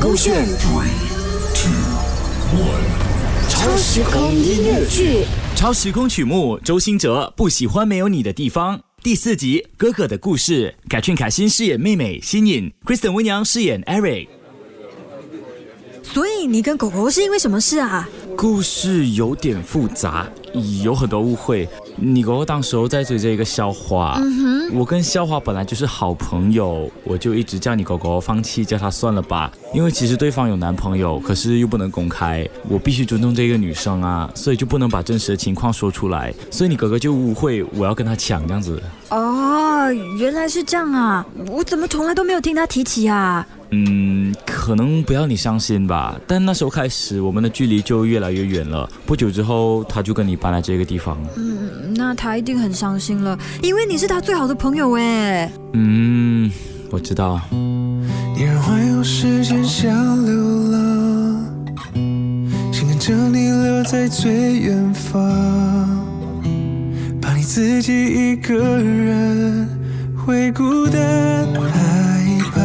[0.00, 0.46] 勾选
[3.48, 5.24] 超时空音乐剧，
[5.54, 8.80] 超时空曲目，周兴哲不喜欢没有你的地方。
[9.02, 14.28] 第四集，哥哥的故事，凯俊凯欣饰演妹妹新颖，Kristen 温阳饰演 Eric。
[16.02, 18.08] 所以你跟狗狗是因为什么事啊？
[18.36, 20.28] 故事有点复杂，
[20.82, 21.68] 有很多误会。
[21.96, 24.20] 你哥哥当时候在追着一个校花，
[24.72, 29.52] 我跟校花本来就是好朋友，我就一直叫你哥哥放弃，叫他算了吧。
[29.72, 36.34] 因为其实对方有男朋友，可是又不能公开，我必须尊重这个女生啊，所以就不能把真实的情况说出来。
[36.50, 38.82] 所以你哥哥就误会我要跟他抢这样子。
[39.10, 41.24] 哦，原来是这样啊！
[41.48, 43.46] 我怎么从来都没有听他提起啊？
[43.70, 48.88] 嗯，可能不要你伤心吧，但那时候开始，我们的距离就越来越远了。
[49.04, 51.18] 不久之后，他就跟你搬来这个地方。
[51.36, 55.50] 嗯，那他一定很伤心了，因为你是他最好的朋友哎。
[55.72, 56.50] 嗯，
[56.90, 57.40] 我知道。
[57.50, 59.92] 你让环游时间像
[60.24, 60.34] 流
[60.70, 61.44] 浪，
[62.72, 65.22] 心跟着你留在最远方，
[67.86, 69.68] 己一个人
[70.16, 72.60] 会孤单害怕。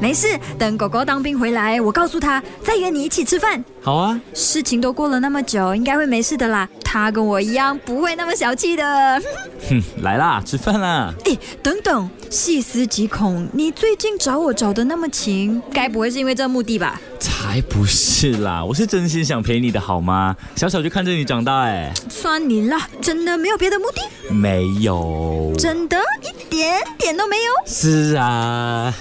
[0.00, 0.26] 没事，
[0.58, 3.64] 等狗狗当兵回来，我告诉他再约你一起吃饭。
[3.80, 6.68] 好啊，事情都过了那么久，应该会没事的啦。
[6.82, 9.22] 他跟我一样，不会那么小气的。
[9.70, 11.14] 哼，来啦，吃饭啦。
[11.24, 17.00] 哎，等等，细思极恐，你最近找我找的那么勤，该不会是因为这目的吧？
[17.42, 20.36] 才不是啦，我是真心想陪你的好吗？
[20.54, 24.32] 小小就看着你长大，哎，算你啦，真的没有别的目的？
[24.32, 27.42] 没有，真的一点点都没有。
[27.66, 28.94] 是啊。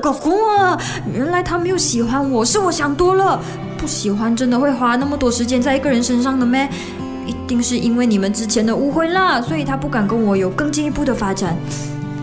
[0.00, 0.80] 狗狗啊，
[1.12, 3.42] 原来他没有喜欢我，是我想多了。
[3.76, 6.68] 不喜欢真的会花那么多时间在一个人身上的咩？
[7.26, 11.56] 一定是因为你们之前的误会啦，所以他不敢跟我有更进一步的发展。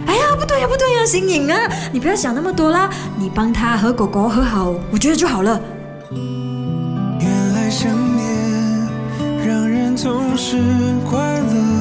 [0.08, 1.60] 哎呀，不对呀，不对呀，新颖啊，
[1.92, 5.60] 你不要想那么多啦，你帮他和狗狗和好，我觉得就好了。
[7.20, 8.28] 原来想念
[9.46, 10.58] 让人总是
[11.10, 11.81] 快乐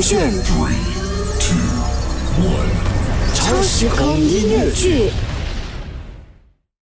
[0.00, 0.32] 勾选
[3.34, 5.10] 超时空音乐剧。